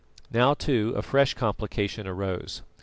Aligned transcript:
Now 0.31 0.55
too 0.55 0.95
a 0.97 1.03
fresh 1.03 1.35
complication 1.35 2.07
arose. 2.07 2.63